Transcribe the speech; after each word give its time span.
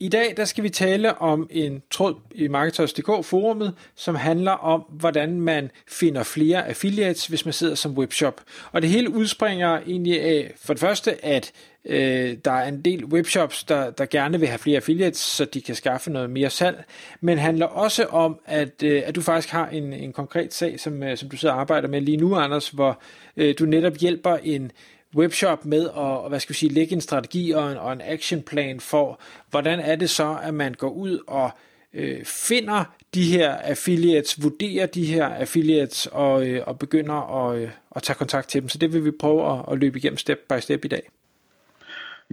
I 0.00 0.08
dag 0.08 0.34
der 0.36 0.44
skal 0.44 0.64
vi 0.64 0.68
tale 0.68 1.18
om 1.18 1.48
en 1.50 1.82
tråd 1.90 2.14
i 2.34 2.48
Marketers.dk 2.48 3.24
forumet, 3.24 3.74
som 3.94 4.14
handler 4.14 4.50
om, 4.50 4.80
hvordan 4.80 5.40
man 5.40 5.70
finder 5.88 6.22
flere 6.22 6.68
affiliates, 6.68 7.26
hvis 7.26 7.44
man 7.44 7.52
sidder 7.52 7.74
som 7.74 7.98
webshop. 7.98 8.40
Og 8.72 8.82
det 8.82 8.90
hele 8.90 9.10
udspringer 9.10 9.78
egentlig 9.78 10.22
af, 10.22 10.52
for 10.64 10.72
det 10.72 10.80
første, 10.80 11.24
at 11.24 11.52
øh, 11.84 12.36
der 12.44 12.52
er 12.52 12.68
en 12.68 12.82
del 12.82 13.04
webshops, 13.04 13.64
der, 13.64 13.90
der 13.90 14.06
gerne 14.06 14.40
vil 14.40 14.48
have 14.48 14.58
flere 14.58 14.76
affiliates, 14.76 15.20
så 15.20 15.44
de 15.44 15.60
kan 15.60 15.74
skaffe 15.74 16.10
noget 16.10 16.30
mere 16.30 16.50
salg, 16.50 16.84
men 17.20 17.38
handler 17.38 17.66
også 17.66 18.04
om, 18.04 18.40
at, 18.46 18.82
øh, 18.82 19.02
at 19.06 19.14
du 19.14 19.22
faktisk 19.22 19.52
har 19.52 19.68
en, 19.68 19.92
en 19.92 20.12
konkret 20.12 20.54
sag, 20.54 20.80
som, 20.80 21.02
øh, 21.02 21.16
som 21.16 21.28
du 21.28 21.36
sidder 21.36 21.54
og 21.54 21.60
arbejder 21.60 21.88
med 21.88 22.00
lige 22.00 22.16
nu, 22.16 22.34
Anders, 22.34 22.68
hvor 22.68 23.00
øh, 23.36 23.54
du 23.58 23.64
netop 23.64 23.96
hjælper 23.96 24.36
en 24.36 24.72
webshop 25.16 25.64
med 25.64 25.88
at 25.96 26.28
hvad 26.28 26.40
skal 26.40 26.52
vi 26.52 26.58
sige, 26.58 26.72
lægge 26.72 26.94
en 26.94 27.00
strategi 27.00 27.50
og 27.50 27.72
en, 27.72 27.78
og 27.78 27.92
en 27.92 28.00
actionplan 28.04 28.80
for, 28.80 29.20
hvordan 29.50 29.80
er 29.80 29.96
det 29.96 30.10
så, 30.10 30.38
at 30.42 30.54
man 30.54 30.74
går 30.74 30.90
ud 30.90 31.18
og 31.26 31.50
øh, 31.94 32.24
finder 32.24 32.84
de 33.14 33.24
her 33.24 33.56
affiliates, 33.56 34.42
vurderer 34.42 34.86
de 34.86 35.04
her 35.04 35.26
affiliates 35.26 36.06
og, 36.06 36.46
øh, 36.46 36.62
og 36.66 36.78
begynder 36.78 37.48
at, 37.48 37.58
øh, 37.58 37.70
at 37.96 38.02
tage 38.02 38.16
kontakt 38.16 38.48
til 38.48 38.60
dem. 38.60 38.68
Så 38.68 38.78
det 38.78 38.92
vil 38.92 39.04
vi 39.04 39.10
prøve 39.10 39.52
at, 39.52 39.64
at 39.72 39.78
løbe 39.78 39.98
igennem 39.98 40.18
step 40.18 40.38
by 40.48 40.60
step 40.60 40.84
i 40.84 40.88
dag. 40.88 41.10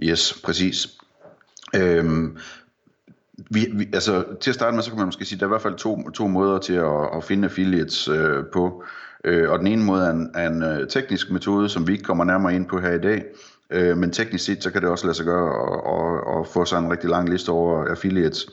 Yes, 0.02 0.40
præcis. 0.44 0.88
Øhm, 1.74 2.38
vi, 3.50 3.66
vi, 3.72 3.88
altså, 3.92 4.24
til 4.40 4.50
at 4.50 4.54
starte 4.54 4.74
med, 4.74 4.82
så 4.82 4.90
kan 4.90 4.98
man 4.98 5.06
måske 5.06 5.24
sige, 5.24 5.36
at 5.36 5.40
der 5.40 5.46
er 5.46 5.48
i 5.48 5.52
hvert 5.52 5.62
fald 5.62 5.76
to, 5.76 6.10
to 6.10 6.26
måder 6.26 6.58
til 6.58 6.72
at, 6.72 7.16
at 7.16 7.24
finde 7.24 7.48
affiliates 7.48 8.08
øh, 8.08 8.44
på. 8.52 8.84
Øh, 9.24 9.50
og 9.50 9.58
den 9.58 9.66
ene 9.66 9.84
måde 9.84 10.06
er 10.06 10.10
en, 10.10 10.30
er 10.34 10.48
en 10.48 10.62
øh, 10.62 10.88
teknisk 10.88 11.30
metode, 11.30 11.68
som 11.68 11.86
vi 11.86 11.92
ikke 11.92 12.04
kommer 12.04 12.24
nærmere 12.24 12.54
ind 12.54 12.66
på 12.66 12.80
her 12.80 12.92
i 12.92 13.00
dag. 13.00 13.24
Øh, 13.70 13.96
men 13.96 14.10
teknisk 14.10 14.44
set, 14.44 14.62
så 14.62 14.70
kan 14.70 14.82
det 14.82 14.90
også 14.90 15.06
lade 15.06 15.16
sig 15.16 15.26
gøre 15.26 15.48
at, 15.48 15.80
at, 15.94 16.40
at 16.40 16.46
få 16.46 16.64
sådan 16.64 16.84
en 16.84 16.90
rigtig 16.90 17.10
lang 17.10 17.28
liste 17.28 17.50
over 17.50 17.84
affiliates, 17.84 18.46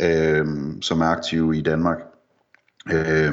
øh, 0.00 0.46
som 0.80 1.00
er 1.00 1.06
aktive 1.06 1.56
i 1.56 1.60
Danmark. 1.60 1.98
Øh, 2.92 3.32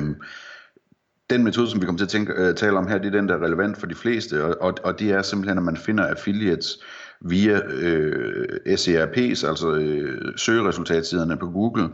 den 1.30 1.44
metode, 1.44 1.69
som 1.69 1.81
vi 1.81 1.86
kommer 1.86 1.97
til 1.97 2.05
at 2.05 2.09
tænke, 2.09 2.33
øh, 2.33 2.55
tale 2.55 2.77
om 2.77 2.88
her, 2.88 2.97
det 2.97 3.08
er 3.08 3.19
den, 3.19 3.30
der 3.30 3.36
er 3.36 3.43
relevant 3.43 3.77
for 3.77 3.88
de 3.88 3.95
fleste, 3.95 4.43
og, 4.43 4.55
og, 4.61 4.73
og 4.83 4.99
det 4.99 5.11
er 5.11 5.21
simpelthen, 5.21 5.58
at 5.58 5.64
man 5.64 5.77
finder 5.77 6.08
affiliates 6.08 6.80
via 7.21 7.61
øh, 7.66 8.47
SERP's, 8.67 9.47
altså 9.47 9.73
øh, 9.73 10.38
søgeresultatsiderne 10.38 11.38
på 11.38 11.45
Google, 11.45 11.89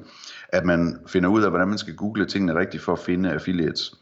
at 0.50 0.66
man 0.66 1.00
finder 1.08 1.30
ud 1.30 1.44
af, 1.44 1.50
hvordan 1.50 1.68
man 1.68 1.78
skal 1.78 1.96
google 1.96 2.26
tingene 2.26 2.60
rigtigt 2.60 2.84
for 2.84 2.94
at 2.94 3.00
finde 3.00 3.32
affiliates. 3.32 3.94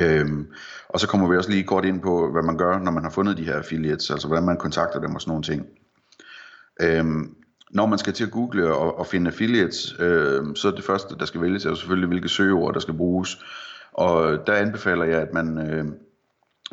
Øhm, 0.00 0.46
og 0.88 1.00
så 1.00 1.08
kommer 1.08 1.28
vi 1.28 1.36
også 1.36 1.50
lige 1.50 1.64
kort 1.64 1.84
ind 1.84 2.00
på, 2.02 2.32
hvad 2.32 2.42
man 2.42 2.58
gør, 2.58 2.78
når 2.78 2.90
man 2.90 3.02
har 3.02 3.10
fundet 3.10 3.36
de 3.36 3.44
her 3.44 3.56
affiliates, 3.56 4.10
altså 4.10 4.26
hvordan 4.26 4.44
man 4.44 4.56
kontakter 4.56 5.00
dem 5.00 5.14
og 5.14 5.20
sådan 5.20 5.30
nogle 5.30 5.42
ting. 5.42 5.66
Øhm, 6.80 7.34
når 7.70 7.86
man 7.86 7.98
skal 7.98 8.12
til 8.12 8.24
at 8.24 8.30
google 8.30 8.74
og, 8.74 8.98
og 8.98 9.06
finde 9.06 9.30
affiliates, 9.30 9.96
øh, 9.98 10.44
så 10.54 10.68
er 10.68 10.72
det 10.72 10.84
første, 10.84 11.14
der 11.18 11.24
skal 11.24 11.40
vælges, 11.40 11.64
er 11.64 11.74
selvfølgelig, 11.74 12.08
hvilke 12.08 12.28
søgeord, 12.28 12.74
der 12.74 12.80
skal 12.80 12.94
bruges. 12.94 13.38
Og 13.92 14.46
der 14.46 14.52
anbefaler 14.52 15.04
jeg, 15.04 15.20
at 15.20 15.32
man, 15.32 15.70
øh, 15.70 15.84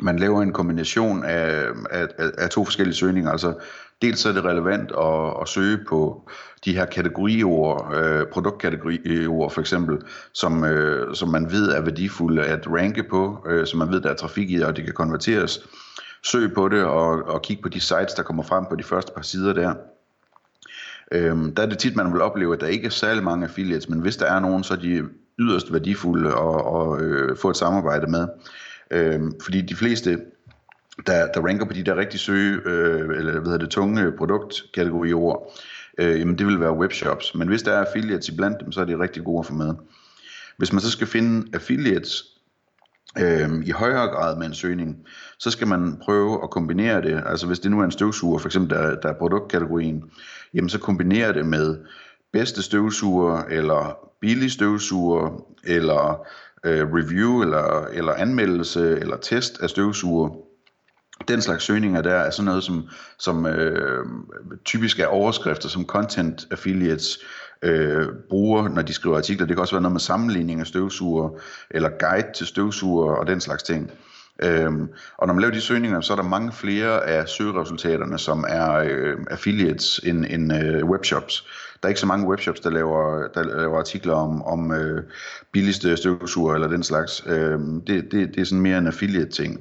man 0.00 0.18
laver 0.18 0.42
en 0.42 0.52
kombination 0.52 1.24
af, 1.24 1.66
af, 1.90 2.08
af, 2.18 2.30
af 2.38 2.50
to 2.50 2.64
forskellige 2.64 2.96
søgninger. 2.96 3.30
Altså 3.30 3.54
dels 4.02 4.26
er 4.26 4.32
det 4.32 4.44
relevant 4.44 4.92
at, 4.98 5.42
at 5.42 5.48
søge 5.48 5.78
på 5.88 6.28
de 6.64 6.74
her 6.74 6.84
kategoriord, 6.84 7.94
øh, 7.96 8.26
produktkategoriord 8.26 9.50
for 9.50 9.60
eksempel, 9.60 9.98
som, 10.32 10.64
øh, 10.64 11.14
som 11.14 11.28
man 11.28 11.52
ved 11.52 11.68
er 11.68 11.80
værdifulde 11.80 12.42
at 12.42 12.66
ranke 12.66 13.02
på, 13.02 13.46
øh, 13.48 13.66
som 13.66 13.78
man 13.78 13.90
ved 13.90 14.00
der 14.00 14.10
er 14.10 14.14
trafik 14.14 14.50
i, 14.50 14.60
og 14.60 14.76
det 14.76 14.84
kan 14.84 14.94
konverteres. 14.94 15.60
Søg 16.22 16.52
på 16.54 16.68
det 16.68 16.84
og, 16.84 17.28
og 17.28 17.42
kig 17.42 17.60
på 17.62 17.68
de 17.68 17.80
sites, 17.80 18.14
der 18.16 18.22
kommer 18.22 18.42
frem 18.42 18.64
på 18.70 18.76
de 18.76 18.82
første 18.82 19.12
par 19.16 19.22
sider 19.22 19.52
der. 19.52 19.74
Øhm, 21.12 21.54
der 21.54 21.62
er 21.62 21.66
det 21.66 21.78
tit, 21.78 21.96
man 21.96 22.12
vil 22.12 22.22
opleve, 22.22 22.54
at 22.54 22.60
der 22.60 22.66
ikke 22.66 22.86
er 22.86 22.90
særlig 22.90 23.24
mange 23.24 23.46
affiliates, 23.46 23.88
men 23.88 24.00
hvis 24.00 24.16
der 24.16 24.26
er 24.26 24.40
nogen, 24.40 24.64
så 24.64 24.74
er 24.74 24.78
de 24.78 25.02
yderst 25.38 25.72
værdifulde 25.72 26.28
at, 26.28 26.76
at 26.76 27.02
øh, 27.02 27.36
få 27.36 27.50
et 27.50 27.56
samarbejde 27.56 28.10
med. 28.10 28.28
Øh, 28.90 29.20
fordi 29.42 29.60
de 29.60 29.76
fleste, 29.76 30.20
der, 31.06 31.32
der 31.32 31.40
ranker 31.40 31.66
på 31.66 31.72
de 31.72 31.82
der 31.82 31.96
rigtig 31.96 32.20
søge, 32.20 32.60
øh, 32.64 33.18
eller 33.18 33.32
hvad 33.32 33.42
hedder 33.42 33.58
det, 33.58 33.70
tunge 33.70 34.12
produktkategorier, 34.12 35.50
øh, 35.98 36.20
jamen 36.20 36.38
det 36.38 36.46
vil 36.46 36.60
være 36.60 36.78
webshops. 36.78 37.34
Men 37.34 37.48
hvis 37.48 37.62
der 37.62 37.72
er 37.72 37.84
affiliates 37.86 38.28
iblandt 38.28 38.60
dem, 38.60 38.72
så 38.72 38.80
er 38.80 38.84
det 38.84 38.98
rigtig 38.98 39.24
gode 39.24 39.38
at 39.38 39.46
få 39.46 39.54
med. 39.54 39.74
Hvis 40.56 40.72
man 40.72 40.80
så 40.80 40.90
skal 40.90 41.06
finde 41.06 41.46
affiliates 41.54 42.24
øh, 43.18 43.50
i 43.66 43.70
højere 43.70 44.08
grad 44.08 44.36
med 44.36 44.46
en 44.46 44.54
søgning, 44.54 44.96
så 45.38 45.50
skal 45.50 45.66
man 45.66 45.96
prøve 46.02 46.42
at 46.42 46.50
kombinere 46.50 47.02
det. 47.02 47.22
Altså 47.26 47.46
hvis 47.46 47.58
det 47.58 47.70
nu 47.70 47.80
er 47.80 47.84
en 47.84 47.90
støvsuger, 47.90 48.38
for 48.38 48.48
eksempel 48.48 48.76
der, 48.76 49.00
der 49.00 49.08
er 49.08 49.18
produktkategorien, 49.18 50.04
jamen 50.54 50.68
så 50.68 50.78
kombinere 50.78 51.32
det 51.32 51.46
med 51.46 51.78
bedste 52.32 52.62
støvsuger, 52.62 53.42
eller 53.50 53.98
billig 54.20 54.50
støvsuger, 54.50 55.44
eller 55.64 56.26
øh, 56.64 56.92
review, 56.92 57.42
eller, 57.42 57.86
eller 57.92 58.12
anmeldelse, 58.12 58.98
eller 59.00 59.16
test 59.16 59.60
af 59.60 59.70
støvsuger. 59.70 60.30
Den 61.28 61.42
slags 61.42 61.64
søgninger 61.64 62.02
der 62.02 62.14
er 62.14 62.30
sådan 62.30 62.44
noget, 62.44 62.64
som, 62.64 62.88
som 63.18 63.46
øh, 63.46 64.06
typisk 64.64 65.00
er 65.00 65.06
overskrifter, 65.06 65.68
som 65.68 65.86
content 65.86 66.46
affiliates 66.50 67.18
øh, 67.62 68.08
bruger, 68.28 68.68
når 68.68 68.82
de 68.82 68.92
skriver 68.92 69.16
artikler. 69.16 69.46
Det 69.46 69.56
kan 69.56 69.60
også 69.60 69.74
være 69.74 69.82
noget 69.82 69.92
med 69.92 70.00
sammenligning 70.00 70.60
af 70.60 70.66
støvsuger, 70.66 71.30
eller 71.70 71.90
guide 71.98 72.32
til 72.34 72.46
støvsuger 72.46 73.12
og 73.14 73.26
den 73.26 73.40
slags 73.40 73.62
ting. 73.62 73.90
Øhm, 74.42 74.88
og 75.18 75.26
når 75.26 75.34
man 75.34 75.40
laver 75.40 75.54
de 75.54 75.60
søgninger, 75.60 76.00
så 76.00 76.12
er 76.12 76.16
der 76.16 76.24
mange 76.24 76.52
flere 76.52 77.04
af 77.06 77.28
søgeresultaterne, 77.28 78.18
som 78.18 78.44
er 78.48 78.72
øh, 78.72 79.16
affiliates 79.30 80.00
end, 80.04 80.24
end 80.30 80.52
øh, 80.52 80.84
webshops. 80.84 81.46
Der 81.82 81.86
er 81.86 81.88
ikke 81.88 82.00
så 82.00 82.06
mange 82.06 82.28
webshops, 82.28 82.60
der 82.60 82.70
laver, 82.70 83.28
der 83.34 83.42
laver 83.42 83.78
artikler 83.78 84.14
om, 84.14 84.42
om 84.42 84.72
øh, 84.72 85.02
billigste 85.52 85.96
støvsuger 85.96 86.54
eller 86.54 86.68
den 86.68 86.82
slags. 86.82 87.22
Øhm, 87.26 87.80
det, 87.80 88.12
det, 88.12 88.34
det 88.34 88.40
er 88.40 88.44
sådan 88.44 88.62
mere 88.62 88.78
en 88.78 88.86
affiliate 88.86 89.30
ting. 89.30 89.60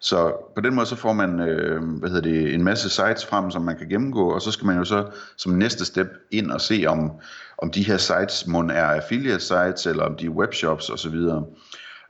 Så 0.00 0.32
på 0.54 0.60
den 0.60 0.74
måde 0.74 0.86
så 0.86 0.96
får 0.96 1.12
man 1.12 1.40
øh, 1.40 1.82
hvad 1.98 2.10
hedder 2.10 2.30
det, 2.30 2.54
en 2.54 2.64
masse 2.64 2.88
sites 2.88 3.26
frem, 3.26 3.50
som 3.50 3.62
man 3.62 3.78
kan 3.78 3.88
gennemgå, 3.88 4.30
og 4.30 4.42
så 4.42 4.50
skal 4.50 4.66
man 4.66 4.76
jo 4.76 4.84
så 4.84 5.06
som 5.36 5.52
næste 5.52 5.84
step 5.84 6.08
ind 6.30 6.50
og 6.50 6.60
se, 6.60 6.84
om, 6.88 7.10
om 7.58 7.70
de 7.70 7.86
her 7.86 7.96
sites 7.96 8.46
må 8.46 8.62
er 8.62 8.84
affiliate 8.84 9.40
sites, 9.40 9.86
eller 9.86 10.04
om 10.04 10.16
de 10.16 10.26
er 10.26 10.30
webshops 10.30 10.90
osv. 10.90 11.14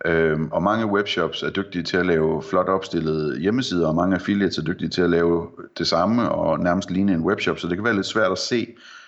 Øhm, 0.04 0.48
og 0.52 0.62
mange 0.62 0.86
webshops 0.86 1.42
er 1.42 1.50
dygtige 1.50 1.82
til 1.82 1.96
at 1.96 2.06
lave 2.06 2.42
flot 2.42 2.68
opstillede 2.68 3.40
hjemmesider, 3.40 3.88
og 3.88 3.94
mange 3.94 4.14
affiliates 4.14 4.58
er 4.58 4.62
dygtige 4.62 4.88
til 4.88 5.02
at 5.02 5.10
lave 5.10 5.48
det 5.78 5.86
samme 5.86 6.28
og 6.28 6.60
nærmest 6.60 6.90
ligne 6.90 7.12
en 7.12 7.20
webshop, 7.20 7.58
så 7.58 7.68
det 7.68 7.76
kan 7.76 7.84
være 7.84 7.94
lidt 7.94 8.06
svært 8.06 8.32
at 8.32 8.38
se, 8.38 8.66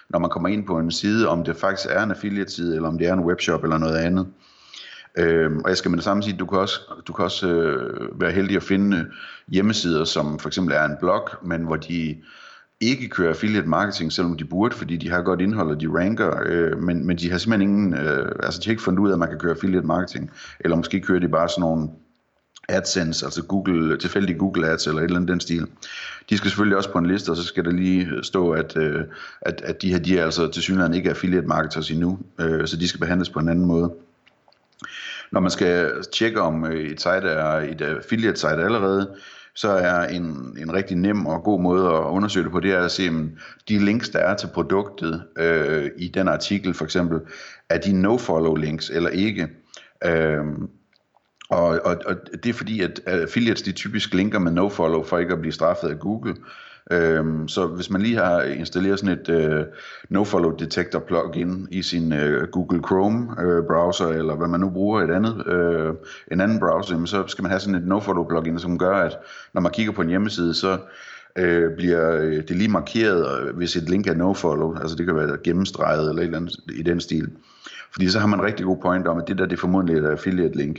når 0.09 0.19
man 0.19 0.31
kommer 0.31 0.49
ind 0.49 0.67
på 0.67 0.79
en 0.79 0.91
side, 0.91 1.29
om 1.29 1.45
det 1.45 1.57
faktisk 1.57 1.89
er 1.91 2.03
en 2.03 2.11
affiliate 2.11 2.53
side, 2.53 2.77
eller 2.77 2.89
om 2.89 2.99
det 2.99 3.07
er 3.07 3.13
en 3.13 3.25
webshop 3.25 3.65
eller 3.65 3.79
noget 3.79 3.97
andet. 3.97 4.27
Øhm, 5.19 5.59
og 5.59 5.69
jeg 5.69 5.77
skal 5.77 5.91
med 5.91 5.97
det 5.97 6.05
samme 6.05 6.23
sige, 6.23 6.33
at 6.35 6.41
du 6.41 6.47
kan 6.47 6.59
også, 6.59 6.81
du 7.07 7.13
kan 7.13 7.25
også 7.25 7.49
øh, 7.49 8.21
være 8.21 8.33
heldig 8.33 8.57
at 8.57 8.63
finde 8.63 9.07
hjemmesider, 9.49 10.05
som 10.05 10.39
for 10.39 10.49
eksempel 10.49 10.75
er 10.75 10.85
en 10.85 10.97
blog, 11.01 11.29
men 11.43 11.63
hvor 11.63 11.77
de 11.77 12.17
ikke 12.81 13.09
kører 13.09 13.29
affiliate 13.29 13.69
marketing, 13.69 14.13
selvom 14.13 14.37
de 14.37 14.45
burde, 14.45 14.75
fordi 14.75 14.97
de 14.97 15.11
har 15.11 15.23
godt 15.23 15.41
indhold, 15.41 15.71
og 15.71 15.81
de 15.81 15.89
ranker, 15.89 16.41
øh, 16.47 16.83
men, 16.83 17.07
men 17.07 17.19
de 17.19 17.31
har 17.31 17.39
simpelthen 17.39 17.71
ingen, 17.71 17.95
øh, 17.95 18.33
altså 18.43 18.61
de 18.61 18.65
har 18.65 18.71
ikke 18.71 18.83
fundet 18.83 19.01
ud 19.01 19.09
af, 19.09 19.13
at 19.13 19.19
man 19.19 19.29
kan 19.29 19.39
køre 19.39 19.55
affiliate 19.55 19.87
marketing, 19.87 20.31
eller 20.61 20.77
måske 20.77 21.01
kører 21.01 21.21
de 21.21 21.29
bare 21.29 21.49
sådan 21.49 21.61
nogle 21.61 21.89
AdSense, 22.69 23.25
altså 23.27 23.43
Google, 23.43 23.99
tilfældige 23.99 24.39
Google 24.39 24.69
Ads 24.69 24.87
eller 24.87 25.01
et 25.01 25.05
eller 25.05 25.17
andet 25.17 25.31
den 25.31 25.41
stil. 25.41 25.67
De 26.31 26.37
skal 26.37 26.51
selvfølgelig 26.51 26.77
også 26.77 26.93
på 26.93 26.99
en 26.99 27.07
liste, 27.07 27.31
og 27.31 27.37
så 27.37 27.45
skal 27.45 27.65
der 27.65 27.71
lige 27.71 28.09
stå, 28.23 28.51
at, 28.51 28.77
øh, 28.77 29.05
at, 29.41 29.61
at 29.65 29.83
de 29.83 29.93
her, 29.93 29.99
de 29.99 30.19
er 30.19 30.25
altså 30.25 30.51
til 30.51 30.63
synligheden 30.63 30.95
ikke 30.95 31.11
affiliate 31.11 31.47
marketers 31.47 31.91
endnu, 31.91 32.19
øh, 32.41 32.67
så 32.67 32.77
de 32.77 32.89
skal 32.89 33.01
behandles 33.01 33.31
på 33.31 33.39
en 33.39 33.49
anden 33.49 33.65
måde. 33.65 33.93
Når 35.33 35.41
man 35.41 35.51
skal 35.51 35.93
tjekke 36.13 36.41
om 36.41 36.65
øh, 36.65 36.91
et 36.91 37.01
site 37.01 37.11
er 37.11 37.51
et 37.51 37.81
affiliate 37.81 38.41
site 38.41 38.65
allerede, 38.65 39.17
så 39.55 39.69
er 39.69 40.09
en, 40.09 40.57
en 40.59 40.73
rigtig 40.73 40.97
nem 40.97 41.27
og 41.27 41.43
god 41.43 41.61
måde 41.61 41.87
at 41.87 42.05
undersøge 42.05 42.45
det 42.45 42.53
på, 42.53 42.61
det 42.61 42.71
er 42.71 42.85
at 42.85 42.91
se, 42.91 43.09
om 43.09 43.31
de 43.69 43.79
links, 43.79 44.09
der 44.09 44.19
er 44.19 44.37
til 44.37 44.49
produktet 44.55 45.25
øh, 45.39 45.91
i 45.99 46.09
den 46.09 46.29
artikel 46.29 46.75
for 46.75 46.85
eksempel, 46.85 47.21
er 47.69 47.79
de 47.79 47.93
no-follow 48.03 48.55
links 48.55 48.91
eller 48.91 49.11
ikke. 49.11 49.49
Øh, 50.05 50.45
og, 51.51 51.81
og, 51.85 51.97
og 52.07 52.17
det 52.45 52.47
er 52.47 52.55
fordi, 52.55 52.81
at 52.81 53.01
affiliates 53.07 53.63
de 53.63 53.73
typisk 53.73 54.15
linker 54.15 54.39
med 54.39 54.53
no-follow 54.53 55.05
for 55.05 55.19
ikke 55.19 55.33
at 55.33 55.41
blive 55.41 55.53
straffet 55.53 55.89
af 55.89 55.99
Google. 55.99 56.35
Øhm, 56.91 57.49
så 57.49 57.67
hvis 57.67 57.91
man 57.91 58.01
lige 58.01 58.17
har 58.17 58.43
installeret 58.43 58.99
sådan 58.99 59.19
et 59.19 59.29
øh, 59.29 59.65
nofollow 60.09 60.57
detector 60.57 60.99
plugin 60.99 61.69
i 61.71 61.83
sin 61.83 62.13
øh, 62.13 62.49
Google 62.49 62.83
Chrome 62.87 63.43
øh, 63.43 63.67
browser, 63.67 64.09
eller 64.09 64.35
hvad 64.37 64.49
man 64.49 64.61
nu 64.61 64.71
bruger 64.71 65.03
et 65.03 65.11
andet, 65.11 65.47
øh, 65.47 65.95
en 66.33 66.41
anden 66.41 66.59
browser, 66.59 67.05
så 67.05 67.25
skal 67.27 67.43
man 67.43 67.51
have 67.51 67.61
sådan 67.61 67.75
et 67.75 67.87
nofollow 67.87 68.29
plugin, 68.29 68.59
som 68.59 68.79
gør, 68.79 68.97
at 68.97 69.17
når 69.55 69.61
man 69.61 69.73
kigger 69.73 69.93
på 69.93 70.03
en 70.03 70.09
hjemmeside, 70.09 70.55
så 70.55 70.79
øh, 71.39 71.77
bliver 71.77 72.17
øh, 72.17 72.37
det 72.49 72.57
lige 72.57 72.71
markeret, 72.71 73.41
øh, 73.41 73.57
hvis 73.57 73.77
et 73.77 73.91
link 73.91 74.07
er 74.07 74.15
nofollow, 74.15 74.75
altså 74.75 74.97
det 74.97 75.07
kan 75.07 75.17
være 75.17 75.39
gennemstreget 75.45 76.09
eller 76.09 76.23
et 76.23 76.27
eller 76.27 76.39
andet 76.39 76.57
i 76.75 76.83
den 76.83 77.01
stil. 77.01 77.31
Fordi 77.93 78.09
så 78.09 78.19
har 78.19 78.27
man 78.27 78.39
en 78.39 78.45
rigtig 78.45 78.67
god 78.67 78.77
point 78.83 79.09
om, 79.09 79.19
at 79.19 79.29
det 79.29 79.39
der 79.39 79.47
det 79.47 79.53
er 79.53 79.61
formodentlig 79.61 79.97
et 79.97 80.07
affiliate 80.07 80.57
link. 80.57 80.79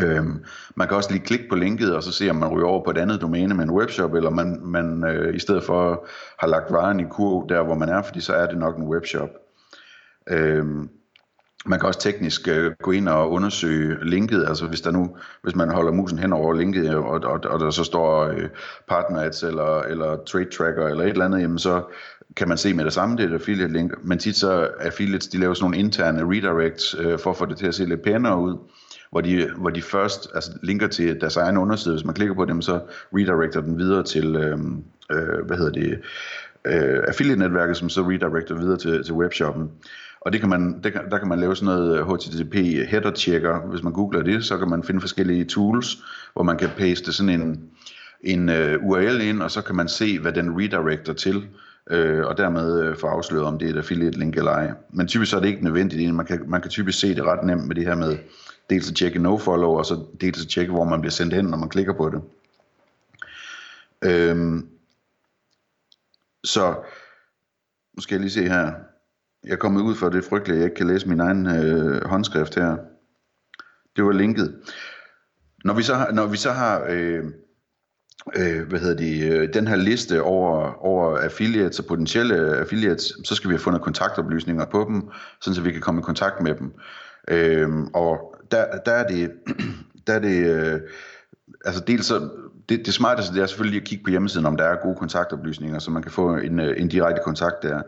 Øhm, 0.00 0.44
man 0.74 0.88
kan 0.88 0.96
også 0.96 1.12
lige 1.12 1.24
klikke 1.24 1.48
på 1.48 1.54
linket 1.54 1.96
og 1.96 2.02
så 2.02 2.12
se 2.12 2.30
om 2.30 2.36
man 2.36 2.48
ryger 2.48 2.66
over 2.66 2.84
på 2.84 2.90
et 2.90 2.98
andet 2.98 3.20
domæne 3.20 3.54
med 3.54 3.64
en 3.64 3.70
webshop 3.70 4.14
eller 4.14 4.30
man, 4.30 4.60
man 4.62 5.04
øh, 5.04 5.34
i 5.34 5.38
stedet 5.38 5.64
for 5.64 6.06
har 6.38 6.46
lagt 6.46 6.72
varen 6.72 7.00
i 7.00 7.04
kurv 7.10 7.48
der 7.48 7.62
hvor 7.62 7.74
man 7.74 7.88
er 7.88 8.02
fordi 8.02 8.20
så 8.20 8.32
er 8.34 8.46
det 8.46 8.58
nok 8.58 8.76
en 8.76 8.88
webshop. 8.88 9.28
Øhm, 10.30 10.88
man 11.66 11.78
kan 11.78 11.86
også 11.86 12.00
teknisk 12.00 12.48
øh, 12.48 12.72
gå 12.82 12.90
ind 12.90 13.08
og 13.08 13.30
undersøge 13.30 14.04
linket, 14.04 14.44
altså 14.48 14.66
hvis 14.66 14.80
der 14.80 14.90
nu, 14.90 15.16
hvis 15.42 15.54
man 15.54 15.70
holder 15.70 15.92
musen 15.92 16.18
hen 16.18 16.32
over 16.32 16.54
linket, 16.54 16.90
øh, 16.90 17.04
og, 17.04 17.20
og, 17.24 17.40
og 17.44 17.60
der 17.60 17.70
så 17.70 17.84
står 17.84 18.24
øh, 18.24 18.48
partners 18.88 19.42
eller, 19.42 19.80
eller 19.80 20.16
trade 20.24 20.50
tracker 20.50 20.88
eller 20.88 21.04
et 21.04 21.10
eller 21.10 21.24
andet, 21.24 21.40
jamen 21.40 21.58
så 21.58 21.82
kan 22.36 22.48
man 22.48 22.58
se 22.58 22.74
med 22.74 22.84
det 22.84 22.92
samme, 22.92 23.16
det 23.16 23.24
er 23.24 23.28
et 23.28 23.34
affiliate 23.34 23.72
link, 23.72 24.04
men 24.04 24.18
tit 24.18 24.36
så 24.36 24.68
affiliates, 24.80 25.28
de 25.28 25.38
laver 25.38 25.54
sådan 25.54 25.64
nogle 25.64 25.78
interne 25.78 26.22
redirects, 26.22 26.96
øh, 26.98 27.18
for 27.18 27.30
at 27.30 27.36
få 27.36 27.46
det 27.46 27.56
til 27.56 27.66
at 27.66 27.74
se 27.74 27.84
lidt 27.84 28.02
pænere 28.02 28.38
ud, 28.38 28.56
hvor 29.12 29.20
de, 29.20 29.48
hvor 29.56 29.70
de 29.70 29.82
først 29.82 30.28
altså, 30.34 30.50
linker 30.62 30.86
til 30.86 31.20
deres 31.20 31.36
egen 31.36 31.56
underside. 31.56 31.94
Hvis 31.94 32.04
man 32.04 32.14
klikker 32.14 32.34
på 32.34 32.44
dem, 32.44 32.62
så 32.62 32.80
redirecter 33.16 33.60
den 33.60 33.78
videre 33.78 34.02
til, 34.02 34.36
øh, 34.36 34.58
øh, 35.12 35.46
hvad 35.46 35.56
hedder 35.56 35.72
det, 35.72 36.00
øh, 36.64 37.02
affiliate-netværket, 37.08 37.76
som 37.76 37.88
så 37.88 38.02
redirecter 38.02 38.54
videre 38.54 38.76
til, 38.76 39.04
til 39.04 39.14
webshoppen. 39.14 39.70
Og 40.20 40.32
det 40.32 40.40
kan 40.40 40.48
man, 40.48 40.80
det 40.84 40.92
kan, 40.92 41.10
der 41.10 41.18
kan 41.18 41.28
man 41.28 41.40
lave 41.40 41.56
sådan 41.56 41.74
noget 41.74 41.98
øh, 41.98 42.08
HTTP 42.08 42.54
header 42.90 43.14
checker. 43.14 43.70
Hvis 43.70 43.82
man 43.82 43.92
googler 43.92 44.22
det, 44.22 44.44
så 44.44 44.58
kan 44.58 44.68
man 44.68 44.84
finde 44.84 45.00
forskellige 45.00 45.44
tools, 45.44 45.98
hvor 46.32 46.42
man 46.42 46.58
kan 46.58 46.68
paste 46.76 47.12
sådan 47.12 47.40
en, 47.40 47.60
en 48.20 48.48
øh, 48.48 48.84
uh, 48.84 48.90
URL 48.90 49.20
ind, 49.20 49.42
og 49.42 49.50
så 49.50 49.62
kan 49.62 49.76
man 49.76 49.88
se, 49.88 50.18
hvad 50.18 50.32
den 50.32 50.60
redirecter 50.60 51.12
til, 51.12 51.46
øh, 51.90 52.26
og 52.26 52.38
dermed 52.38 52.82
øh, 52.82 52.96
få 52.96 53.06
afsløret, 53.06 53.46
om 53.46 53.58
det 53.58 53.68
er 53.68 53.72
et 53.72 53.78
affiliate 53.78 54.18
link 54.18 54.36
eller 54.36 54.50
ej. 54.50 54.70
Men 54.92 55.06
typisk 55.06 55.30
så 55.30 55.36
er 55.36 55.40
det 55.40 55.48
ikke 55.48 55.64
nødvendigt. 55.64 56.14
Man 56.14 56.26
kan, 56.26 56.44
man 56.46 56.60
kan 56.60 56.70
typisk 56.70 57.00
se 57.00 57.14
det 57.14 57.24
ret 57.24 57.46
nemt 57.46 57.66
med 57.66 57.74
det 57.74 57.84
her 57.84 57.94
med 57.94 58.16
dels 58.72 58.90
at 58.90 58.96
tjekke 58.96 59.18
nofollow, 59.18 59.70
og 59.70 59.86
så 59.86 60.04
dels 60.20 60.42
at 60.42 60.48
tjekke, 60.48 60.72
hvor 60.72 60.84
man 60.84 61.00
bliver 61.00 61.10
sendt 61.10 61.34
hen, 61.34 61.44
når 61.44 61.58
man 61.58 61.68
klikker 61.68 61.92
på 61.92 62.10
det. 62.10 62.22
Øhm, 64.04 64.68
så 66.44 66.74
nu 67.94 68.02
skal 68.02 68.14
jeg 68.14 68.20
lige 68.20 68.30
se 68.30 68.48
her. 68.48 68.72
Jeg 69.44 69.52
er 69.52 69.56
kommet 69.56 69.82
ud 69.82 69.94
for 69.94 70.08
det 70.08 70.24
frygtelige, 70.24 70.56
at 70.56 70.60
jeg 70.60 70.66
ikke 70.66 70.76
kan 70.76 70.86
læse 70.86 71.08
min 71.08 71.20
egen 71.20 71.46
øh, 71.46 72.04
håndskrift 72.04 72.54
her. 72.54 72.76
Det 73.96 74.04
var 74.04 74.12
linket. 74.12 74.62
Når 75.64 75.74
vi 75.74 75.82
så 75.82 75.94
har, 75.94 76.12
når 76.12 76.26
vi 76.26 76.36
så 76.36 76.50
har 76.52 76.86
øh, 76.88 77.24
øh, 78.36 78.68
hvad 78.68 78.80
hedder 78.80 78.96
de, 78.96 79.28
øh, 79.28 79.54
den 79.54 79.66
her 79.66 79.76
liste 79.76 80.22
over, 80.22 80.84
over 80.84 81.18
affiliates 81.18 81.78
og 81.78 81.86
potentielle 81.86 82.56
affiliates, 82.56 83.12
så 83.24 83.34
skal 83.34 83.50
vi 83.50 83.54
have 83.54 83.60
fundet 83.60 83.82
kontaktoplysninger 83.82 84.64
på 84.64 84.84
dem, 84.88 85.10
sådan 85.40 85.54
så 85.54 85.62
vi 85.62 85.72
kan 85.72 85.80
komme 85.80 86.00
i 86.00 86.02
kontakt 86.02 86.42
med 86.42 86.54
dem. 86.54 86.72
Øh, 87.28 87.68
og 87.94 88.31
der, 88.52 88.78
der 88.86 88.92
er 88.92 89.06
det, 89.06 89.30
der 90.06 90.12
er 90.12 90.18
det 90.18 90.46
øh, 90.46 90.80
altså 91.64 91.80
dels 91.86 92.06
så, 92.06 92.28
det, 92.68 92.86
det 92.86 92.94
smarteste 92.94 93.34
det 93.34 93.42
er 93.42 93.46
selvfølgelig 93.46 93.80
at 93.80 93.86
kigge 93.86 94.04
på 94.04 94.10
hjemmesiden, 94.10 94.46
om 94.46 94.56
der 94.56 94.64
er 94.64 94.82
gode 94.82 94.96
kontaktoplysninger, 94.96 95.78
så 95.78 95.90
man 95.90 96.02
kan 96.02 96.12
få 96.12 96.36
en, 96.36 96.60
øh, 96.60 96.80
en 96.80 96.88
direkte 96.88 97.22
kontakt 97.24 97.62
der. 97.62 97.82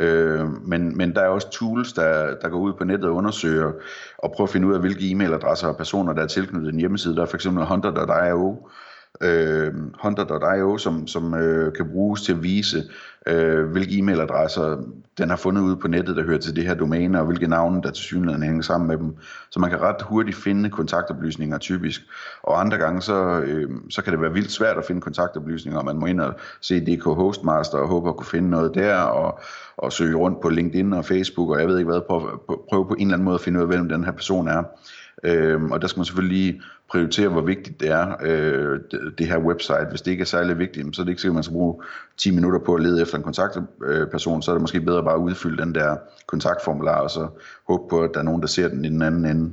Øh, 0.00 0.66
men, 0.68 0.96
men 0.96 1.14
der 1.14 1.20
er 1.20 1.28
også 1.28 1.50
tools, 1.50 1.92
der, 1.92 2.34
der 2.42 2.48
går 2.48 2.58
ud 2.58 2.72
på 2.72 2.84
nettet 2.84 3.08
og 3.08 3.14
undersøger 3.14 3.72
og 4.18 4.32
prøver 4.32 4.48
at 4.48 4.52
finde 4.52 4.66
ud 4.68 4.74
af, 4.74 4.80
hvilke 4.80 5.10
e-mailadresser 5.10 5.66
og 5.66 5.76
personer, 5.76 6.12
der 6.12 6.22
er 6.22 6.26
tilknyttet 6.26 6.72
en 6.72 6.80
hjemmeside. 6.80 7.16
Der 7.16 7.22
er 7.22 7.26
for 7.26 7.36
eksempel 7.36 7.64
Hunter.io, 7.64 8.68
øh, 9.20 9.74
Hunter.io, 10.02 10.78
som, 10.78 11.06
som 11.06 11.34
øh, 11.34 11.72
kan 11.72 11.88
bruges 11.92 12.22
til 12.22 12.32
at 12.32 12.42
vise, 12.42 12.84
øh, 13.26 13.70
hvilke 13.70 13.98
e-mailadresser 13.98 14.84
den 15.18 15.30
har 15.30 15.36
fundet 15.36 15.62
ud 15.62 15.76
på 15.76 15.88
nettet, 15.88 16.16
der 16.16 16.22
hører 16.22 16.38
til 16.38 16.56
det 16.56 16.64
her 16.64 16.74
domæne, 16.74 17.20
og 17.20 17.26
hvilke 17.26 17.48
navne, 17.48 17.82
der 17.82 17.90
til 17.90 18.04
synligheden 18.04 18.42
hænger 18.42 18.62
sammen 18.62 18.88
med 18.88 18.98
dem. 18.98 19.16
Så 19.50 19.60
man 19.60 19.70
kan 19.70 19.80
ret 19.80 20.02
hurtigt 20.02 20.36
finde 20.36 20.70
kontaktoplysninger 20.70 21.58
typisk. 21.58 22.00
Og 22.42 22.60
andre 22.60 22.76
gange, 22.76 23.02
så, 23.02 23.40
øh, 23.40 23.70
så 23.90 24.02
kan 24.02 24.12
det 24.12 24.20
være 24.20 24.32
vildt 24.32 24.50
svært 24.50 24.78
at 24.78 24.84
finde 24.84 25.00
kontaktoplysninger, 25.00 25.78
og 25.78 25.84
man 25.84 25.98
må 25.98 26.06
ind 26.06 26.20
og 26.20 26.34
se 26.60 26.80
DK 26.80 27.04
Hostmaster 27.04 27.78
og 27.78 27.88
håbe 27.88 28.08
at 28.08 28.16
kunne 28.16 28.26
finde 28.26 28.50
noget 28.50 28.74
der, 28.74 28.96
og, 28.96 29.40
og 29.76 29.92
søge 29.92 30.16
rundt 30.16 30.40
på 30.40 30.48
LinkedIn 30.48 30.92
og 30.92 31.04
Facebook, 31.04 31.50
og 31.50 31.60
jeg 31.60 31.68
ved 31.68 31.78
ikke 31.78 31.90
hvad, 31.90 32.00
prøve, 32.00 32.38
prøve 32.68 32.86
på 32.86 32.94
en 32.94 33.00
eller 33.00 33.14
anden 33.14 33.24
måde 33.24 33.34
at 33.34 33.40
finde 33.40 33.58
ud 33.58 33.62
af, 33.62 33.68
hvem 33.68 33.88
den 33.88 34.04
her 34.04 34.12
person 34.12 34.48
er. 34.48 34.62
Øhm, 35.24 35.72
og 35.72 35.82
der 35.82 35.88
skal 35.88 35.98
man 35.98 36.04
selvfølgelig 36.04 36.38
lige 36.38 36.62
prioritere, 36.90 37.28
hvor 37.28 37.40
vigtigt 37.40 37.80
det 37.80 37.88
er, 37.90 38.16
øh, 38.22 38.80
det, 38.90 39.14
det 39.18 39.26
her 39.26 39.38
website. 39.38 39.86
Hvis 39.90 40.02
det 40.02 40.10
ikke 40.10 40.22
er 40.22 40.26
særlig 40.26 40.58
vigtigt, 40.58 40.96
så 40.96 41.02
er 41.02 41.04
det 41.04 41.10
ikke 41.10 41.22
sikkert, 41.22 41.32
at 41.32 41.36
man 41.36 41.42
skal 41.42 41.54
bruge 41.54 41.82
10 42.16 42.30
minutter 42.30 42.58
på 42.58 42.74
at 42.74 42.82
lede 42.82 43.02
efter 43.02 43.16
en 43.16 43.22
kontaktperson, 43.22 44.42
så 44.42 44.50
er 44.50 44.54
det 44.54 44.60
måske 44.60 44.80
bedre 44.80 45.04
bare 45.04 45.14
at 45.14 45.20
udfylde 45.20 45.62
den 45.62 45.74
der 45.74 45.96
kontaktformular, 46.26 47.00
og 47.00 47.10
så 47.10 47.28
håbe 47.68 47.88
på, 47.90 48.02
at 48.02 48.10
der 48.14 48.20
er 48.20 48.24
nogen, 48.24 48.40
der 48.40 48.46
ser 48.46 48.68
den 48.68 48.84
i 48.84 48.88
den 48.88 49.02
anden 49.02 49.26
ende. 49.26 49.52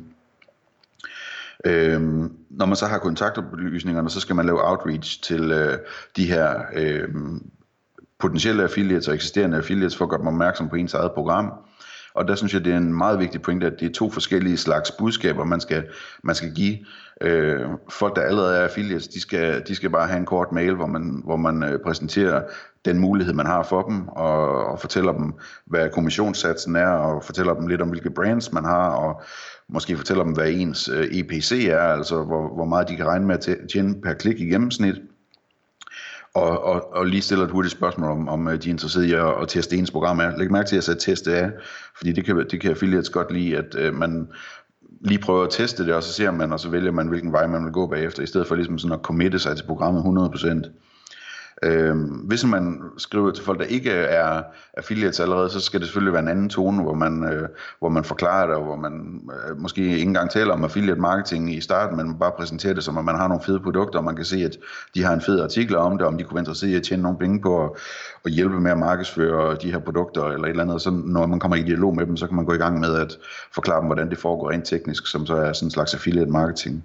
Øhm, 1.66 2.34
når 2.50 2.66
man 2.66 2.76
så 2.76 2.86
har 2.86 2.98
kontaktoplysningerne, 2.98 4.10
så 4.10 4.20
skal 4.20 4.36
man 4.36 4.46
lave 4.46 4.70
outreach 4.70 5.24
til 5.24 5.52
øh, 5.52 5.78
de 6.18 6.26
her 6.26 6.62
øh, 6.74 7.08
potentielle 8.20 8.64
affiliates 8.64 9.08
og 9.08 9.16
eksisterende 9.16 9.58
affiliates 9.58 9.98
for 9.98 10.06
at 10.06 10.10
gøre 10.10 10.20
dem 10.20 10.28
opmærksom 10.28 10.70
på 10.70 10.76
ens 10.76 10.94
eget 10.94 11.12
program. 11.12 11.54
Og 12.16 12.28
der 12.28 12.36
synes 12.36 12.54
jeg, 12.54 12.66
det 12.66 12.74
er 12.74 12.78
en 12.78 12.94
meget 12.94 13.20
vigtig 13.20 13.42
pointe, 13.42 13.68
at 13.68 13.80
det 13.80 13.90
er 13.90 13.94
to 13.94 14.10
forskellige 14.10 14.58
slags 14.58 14.92
budskaber, 14.92 15.44
man 15.44 15.60
skal, 15.60 15.84
man 16.24 16.36
skal 16.36 16.54
give. 16.54 16.78
Øh, 17.22 17.62
folk, 17.90 18.16
der 18.16 18.22
allerede 18.22 18.58
er 18.58 18.64
affiliates, 18.64 19.08
de 19.08 19.22
skal, 19.22 19.64
de 19.68 19.76
skal 19.76 19.90
bare 19.90 20.08
have 20.08 20.20
en 20.20 20.26
kort 20.26 20.52
mail, 20.52 20.76
hvor 20.76 20.88
man, 20.88 21.22
hvor 21.26 21.38
man 21.38 21.64
øh, 21.64 21.80
præsenterer 21.80 22.44
den 22.86 23.00
mulighed, 23.00 23.34
man 23.34 23.46
har 23.46 23.64
for 23.64 23.82
dem, 23.82 24.08
og, 24.08 24.66
og 24.66 24.80
fortæller 24.80 25.14
dem, 25.14 25.34
hvad 25.66 25.90
kommissionssatsen 25.90 26.76
er, 26.76 26.88
og 26.88 27.24
fortæller 27.24 27.54
dem 27.54 27.68
lidt 27.68 27.82
om, 27.82 27.90
hvilke 27.90 28.10
brands 28.10 28.52
man 28.52 28.66
har, 28.66 28.90
og 28.90 29.22
måske 29.70 29.98
fortæller 29.98 30.24
dem, 30.24 30.34
hvad 30.34 30.50
ens 30.50 30.90
øh, 30.90 31.08
EPC 31.12 31.68
er, 31.70 31.80
altså 31.80 32.24
hvor, 32.24 32.56
hvor 32.56 32.66
meget 32.66 32.90
de 32.90 32.96
kan 32.96 33.08
regne 33.08 33.26
med 33.26 33.36
at 33.36 33.58
tjene 33.72 34.02
per 34.02 34.14
klik 34.14 34.40
i 34.40 34.46
gennemsnit 34.46 34.96
og, 36.34 36.64
og, 36.64 36.94
og 36.94 37.06
lige 37.06 37.22
stiller 37.22 37.46
et 37.46 37.52
hurtigt 37.52 37.72
spørgsmål 37.72 38.12
om, 38.12 38.30
om 38.30 38.48
øh, 38.48 38.64
de 38.64 38.70
er 38.70 38.74
interesseret 38.74 39.06
i 39.06 39.14
at, 39.14 39.42
at 39.42 39.48
teste 39.48 39.76
ens 39.76 39.92
program 39.92 40.20
af. 40.20 40.38
Læg 40.38 40.52
mærke 40.52 40.70
til 40.70 40.78
at 40.78 40.84
sætte 40.84 41.02
teste 41.02 41.36
af, 41.36 41.52
fordi 41.98 42.12
det 42.12 42.26
kan, 42.26 42.46
det 42.52 42.62
kan 42.62 42.72
affiliates 42.72 43.10
godt 43.10 43.32
lide, 43.32 43.58
at 43.58 43.76
øh, 43.76 43.94
man 43.94 44.28
lige 45.02 45.20
prøver 45.20 45.44
at 45.44 45.50
teste 45.52 45.86
det, 45.86 45.94
og 45.94 46.04
så 46.04 46.14
ser 46.14 46.32
man, 46.32 46.54
og 46.54 46.60
så 46.60 46.70
vælger 46.70 46.92
man, 46.92 47.08
hvilken 47.08 47.32
vej 47.32 47.48
man 47.48 47.64
vil 47.64 47.72
gå 47.72 47.88
bagefter, 47.88 48.24
i 48.24 48.26
stedet 48.26 48.48
for 48.48 48.56
ligesom 48.56 48.78
sådan 48.78 49.00
at 49.00 49.04
committe 49.04 49.40
sig 49.40 49.58
til 49.58 49.66
programmet 49.66 50.32
100%. 50.36 50.70
Øh, 51.64 51.96
hvis 52.24 52.46
man 52.46 52.82
skriver 52.98 53.32
til 53.32 53.44
folk, 53.44 53.60
der 53.60 53.66
ikke 53.66 53.92
er 53.92 54.44
affiliates 54.78 55.20
allerede, 55.20 55.50
så 55.50 55.60
skal 55.60 55.80
det 55.80 55.88
selvfølgelig 55.88 56.14
være 56.14 56.22
en 56.22 56.28
anden 56.28 56.50
tone, 56.50 56.84
hvor 56.84 56.94
man, 56.94 57.24
øh, 57.24 57.48
hvor 57.80 57.90
man 57.90 58.04
forklarer 58.04 58.48
det, 58.48 58.56
og 58.56 58.64
hvor 58.64 58.76
man 58.76 59.22
øh, 59.50 59.62
måske 59.62 59.82
ikke 59.82 60.02
engang 60.02 60.30
taler 60.30 60.54
om 60.54 60.64
affiliate 60.64 61.02
marketing 61.02 61.54
i 61.54 61.62
starten, 61.62 61.98
men 61.98 62.20
bare 62.20 62.32
præsenterer 62.38 62.74
det 62.74 62.84
som, 62.84 62.98
at 62.98 63.06
man 63.06 63.16
har 63.16 63.28
nogle 63.28 63.44
fede 63.44 63.60
produkter, 63.60 64.00
og 64.00 64.06
man 64.06 64.16
kan 64.16 64.26
se, 64.26 64.38
at 64.46 64.58
de 64.96 65.04
har 65.04 65.14
en 65.14 65.22
fed 65.22 65.42
artikel 65.42 65.76
om 65.76 65.98
det, 65.98 66.08
om 66.08 66.18
de 66.18 66.24
kunne 66.24 66.36
være 66.36 66.42
interesseret 66.42 66.72
i 66.72 66.76
at 66.76 66.84
tjene 66.84 67.04
nogle 67.04 67.18
penge 67.18 67.42
på 67.42 67.64
at, 67.64 67.70
at 68.26 68.32
hjælpe 68.32 68.60
med 68.60 68.72
at 68.72 68.80
markedsføre 68.80 69.56
de 69.56 69.72
her 69.72 69.80
produkter, 69.80 70.24
eller 70.24 70.46
et 70.46 70.50
eller 70.50 70.64
andet. 70.64 70.82
Så 70.82 70.92
når 70.92 71.26
man 71.26 71.40
kommer 71.40 71.56
i 71.58 71.64
dialog 71.64 71.96
med 71.96 72.06
dem, 72.06 72.18
så 72.18 72.28
kan 72.28 72.36
man 72.36 72.46
gå 72.46 72.54
i 72.54 72.58
gang 72.58 72.80
med 72.80 72.96
at 72.96 73.18
forklare 73.54 73.80
dem, 73.80 73.86
hvordan 73.86 74.10
det 74.10 74.18
foregår 74.18 74.52
rent 74.52 74.66
teknisk, 74.66 75.08
som 75.08 75.26
så 75.26 75.36
er 75.36 75.54
sådan 75.54 75.68
en 75.68 75.72
slags 75.72 75.94
affiliate 75.94 76.32
marketing. 76.32 76.84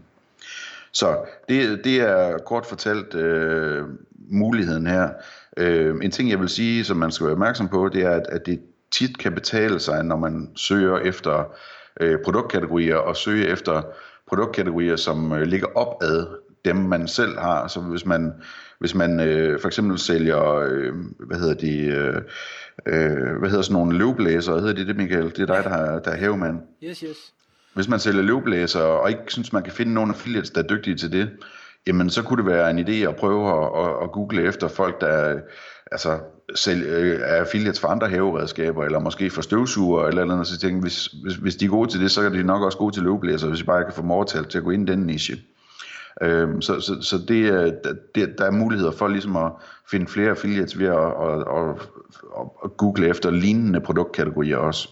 Så 0.99 1.17
det, 1.49 1.85
det 1.85 2.01
er 2.01 2.39
kort 2.39 2.67
fortalt 2.67 3.15
øh, 3.15 3.85
muligheden 4.31 4.87
her. 4.87 5.09
Øh, 5.57 5.97
en 6.03 6.11
ting, 6.11 6.31
jeg 6.31 6.41
vil 6.41 6.49
sige, 6.49 6.85
som 6.85 6.97
man 6.97 7.11
skal 7.11 7.27
være 7.27 7.33
opmærksom 7.33 7.69
på, 7.69 7.89
det 7.89 8.03
er, 8.03 8.11
at, 8.11 8.27
at 8.29 8.47
det 8.47 8.61
tit 8.93 9.19
kan 9.19 9.35
betale 9.35 9.81
sig, 9.81 10.05
når 10.05 10.17
man 10.17 10.51
søger 10.57 10.99
efter 10.99 11.57
øh, 12.01 12.19
produktkategorier, 12.25 12.97
og 12.97 13.17
søger 13.17 13.53
efter 13.53 13.83
produktkategorier, 14.29 14.97
som 14.97 15.33
øh, 15.33 15.43
ligger 15.43 15.67
opad 15.75 16.27
dem, 16.65 16.77
man 16.77 17.09
selv 17.09 17.39
har. 17.39 17.69
Så 17.69 17.81
hvis 17.81 18.07
man, 18.07 18.33
hvis 18.79 18.95
man 18.95 19.21
øh, 19.21 19.61
for 19.61 19.69
eksempel 19.69 19.99
sælger, 19.99 20.55
øh, 20.55 20.93
hvad 21.19 21.39
hedder 21.39 21.55
de, 21.55 21.85
øh, 21.85 22.23
øh, 22.87 23.39
hvad 23.39 23.51
hedder 23.51 23.63
sådan 23.63 23.75
nogle 23.75 23.99
løvblæser, 23.99 24.59
hedder 24.59 24.75
det 24.75 24.87
det, 24.87 24.97
Michael? 24.97 25.25
Det 25.25 25.41
er 25.41 25.47
dig, 25.47 25.65
der, 25.65 25.71
har, 25.71 25.99
der 25.99 26.11
er 26.11 26.17
havemand. 26.17 26.61
Yes, 26.85 27.01
yes. 27.01 27.38
Hvis 27.75 27.89
man 27.89 28.01
sælger 28.01 28.23
løvblæser, 28.23 28.81
og 28.81 29.11
ikke 29.11 29.23
synes, 29.29 29.53
man 29.53 29.63
kan 29.63 29.73
finde 29.73 29.95
nogen 29.95 30.11
affiliates, 30.11 30.51
der 30.51 30.63
er 30.63 30.67
dygtige 30.67 30.97
til 30.97 31.13
det, 31.13 31.31
jamen 31.87 32.11
så 32.11 32.23
kunne 32.23 32.43
det 32.43 32.53
være 32.53 32.71
en 32.71 32.79
idé 32.79 33.09
at 33.09 33.17
prøve 33.17 33.49
at, 33.49 33.87
at, 33.87 34.03
at 34.03 34.13
google 34.13 34.43
efter 34.43 34.69
folk, 34.69 35.01
der 35.01 35.41
altså, 35.93 36.19
sælge, 36.55 36.87
øh, 36.87 37.21
er 37.21 37.41
affiliates 37.41 37.81
for 37.81 37.89
andre 37.89 38.09
haveredskaber, 38.09 38.85
eller 38.85 38.99
måske 38.99 39.31
for 39.31 39.43
støvsuger, 39.43 40.07
eller 40.07 40.21
eller 40.23 40.35
andet, 40.35 40.47
så 40.47 40.59
tænker 40.59 40.81
hvis, 40.81 41.07
hvis, 41.07 41.35
hvis 41.35 41.57
de 41.57 41.65
er 41.65 41.69
gode 41.69 41.91
til 41.91 42.01
det, 42.01 42.11
så 42.11 42.23
er 42.23 42.29
de 42.29 42.43
nok 42.43 42.63
også 42.63 42.79
gode 42.79 42.95
til 42.95 43.03
løvblæser, 43.03 43.49
hvis 43.49 43.59
de 43.59 43.65
bare 43.65 43.85
kan 43.85 43.93
få 43.93 44.03
mortal 44.03 44.45
til 44.45 44.59
at 44.59 44.65
gå 44.65 44.71
ind 44.71 44.89
i 44.89 44.93
den 44.93 45.01
niche. 45.01 45.37
Øhm, 46.23 46.63
så 46.63 46.81
så, 46.81 47.03
så 47.03 47.19
det, 47.29 47.53
øh, 47.53 47.73
det, 48.15 48.39
der 48.39 48.45
er 48.45 48.51
muligheder 48.51 48.91
for 48.91 49.09
ligesom 49.09 49.37
at 49.37 49.53
finde 49.91 50.07
flere 50.07 50.31
affiliates 50.31 50.79
ved 50.79 50.87
at, 50.87 50.95
at, 50.95 51.41
at, 51.41 51.71
at, 52.41 52.47
at 52.65 52.77
google 52.77 53.09
efter 53.09 53.31
lignende 53.31 53.81
produktkategorier 53.81 54.57
også. 54.57 54.89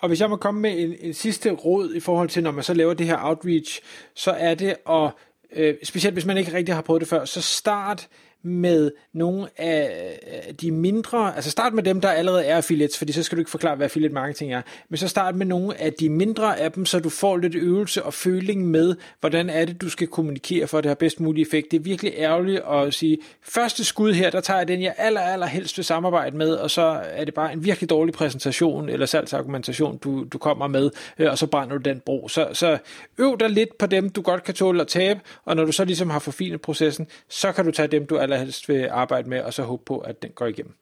Og 0.00 0.08
hvis 0.08 0.20
jeg 0.20 0.30
må 0.30 0.36
komme 0.36 0.60
med 0.60 0.78
en, 0.78 0.94
en 1.00 1.14
sidste 1.14 1.50
råd 1.50 1.94
i 1.94 2.00
forhold 2.00 2.28
til, 2.28 2.42
når 2.42 2.50
man 2.50 2.64
så 2.64 2.74
laver 2.74 2.94
det 2.94 3.06
her 3.06 3.18
outreach, 3.20 3.80
så 4.14 4.30
er 4.30 4.54
det 4.54 4.76
at, 4.90 5.10
øh, 5.56 5.74
specielt 5.82 6.14
hvis 6.14 6.26
man 6.26 6.38
ikke 6.38 6.52
rigtig 6.52 6.74
har 6.74 6.82
prøvet 6.82 7.00
det 7.00 7.08
før, 7.08 7.24
så 7.24 7.42
start 7.42 8.08
med 8.42 8.90
nogle 9.12 9.48
af 9.56 10.54
de 10.60 10.70
mindre, 10.70 11.36
altså 11.36 11.50
start 11.50 11.72
med 11.72 11.82
dem, 11.82 12.00
der 12.00 12.10
allerede 12.10 12.44
er 12.44 12.56
affiliates, 12.56 12.98
fordi 12.98 13.12
så 13.12 13.22
skal 13.22 13.36
du 13.36 13.40
ikke 13.40 13.50
forklare, 13.50 13.76
hvad 13.76 13.84
affiliate 13.84 14.14
marketing 14.14 14.52
er, 14.52 14.62
men 14.88 14.96
så 14.96 15.08
start 15.08 15.34
med 15.34 15.46
nogle 15.46 15.80
af 15.80 15.92
de 15.92 16.08
mindre 16.08 16.60
af 16.60 16.72
dem, 16.72 16.86
så 16.86 17.00
du 17.00 17.08
får 17.08 17.36
lidt 17.36 17.54
øvelse 17.54 18.02
og 18.02 18.14
føling 18.14 18.66
med, 18.66 18.96
hvordan 19.20 19.50
er 19.50 19.64
det, 19.64 19.80
du 19.80 19.88
skal 19.88 20.06
kommunikere 20.06 20.66
for, 20.66 20.78
at 20.78 20.84
det 20.84 20.90
har 20.90 20.94
bedst 20.94 21.20
mulig 21.20 21.42
effekt. 21.42 21.70
Det 21.70 21.76
er 21.76 21.82
virkelig 21.82 22.12
ærgerligt 22.16 22.62
at 22.70 22.94
sige, 22.94 23.18
første 23.42 23.84
skud 23.84 24.12
her, 24.12 24.30
der 24.30 24.40
tager 24.40 24.58
jeg 24.58 24.68
den, 24.68 24.82
jeg 24.82 24.94
aller, 24.98 25.20
aller 25.20 25.46
helst 25.46 25.76
vil 25.76 25.84
samarbejde 25.84 26.36
med, 26.36 26.52
og 26.52 26.70
så 26.70 27.00
er 27.04 27.24
det 27.24 27.34
bare 27.34 27.52
en 27.52 27.64
virkelig 27.64 27.90
dårlig 27.90 28.14
præsentation 28.14 28.88
eller 28.88 29.06
salgsargumentation, 29.06 29.98
du, 29.98 30.24
du 30.24 30.38
kommer 30.38 30.66
med, 30.66 30.90
øh, 31.18 31.30
og 31.30 31.38
så 31.38 31.46
brænder 31.46 31.78
du 31.78 31.82
den 31.82 32.00
bro. 32.00 32.28
Så, 32.28 32.48
så 32.52 32.78
øv 33.18 33.38
dig 33.40 33.50
lidt 33.50 33.78
på 33.78 33.86
dem, 33.86 34.10
du 34.10 34.22
godt 34.22 34.44
kan 34.44 34.54
tåle 34.54 34.80
at 34.80 34.88
tabe, 34.88 35.20
og 35.44 35.56
når 35.56 35.64
du 35.64 35.72
så 35.72 35.84
ligesom 35.84 36.10
har 36.10 36.18
forfinet 36.18 36.60
processen, 36.60 37.06
så 37.28 37.52
kan 37.52 37.64
du 37.64 37.70
tage 37.70 37.88
dem, 37.88 38.06
du 38.06 38.16
allerhelst 38.32 38.68
vil 38.68 38.88
arbejde 38.90 39.28
med, 39.28 39.40
og 39.40 39.52
så 39.52 39.62
håbe 39.62 39.82
på, 39.86 39.98
at 39.98 40.22
den 40.22 40.30
går 40.30 40.46
igennem. 40.46 40.74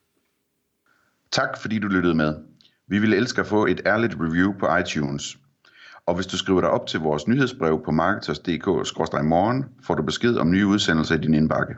Tak 1.30 1.58
fordi 1.58 1.78
du 1.78 1.88
lyttede 1.88 2.14
med. 2.14 2.34
Vi 2.86 2.98
vil 2.98 3.14
elske 3.14 3.40
at 3.40 3.46
få 3.46 3.66
et 3.66 3.80
ærligt 3.86 4.14
review 4.20 4.52
på 4.58 4.76
iTunes. 4.76 5.38
Og 6.06 6.14
hvis 6.14 6.26
du 6.26 6.38
skriver 6.38 6.60
dig 6.60 6.70
op 6.70 6.86
til 6.86 7.00
vores 7.00 7.28
nyhedsbrev 7.28 7.82
på 7.84 7.90
marketers.dk-morgen, 7.90 9.64
får 9.82 9.94
du 9.94 10.02
besked 10.02 10.36
om 10.36 10.50
nye 10.50 10.66
udsendelser 10.66 11.14
i 11.14 11.18
din 11.18 11.34
indbakke. 11.34 11.74